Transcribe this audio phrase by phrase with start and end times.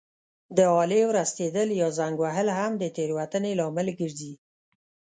[0.57, 4.33] د آلې ورستېدل یا زنګ وهل هم د تېروتنې لامل ګرځي.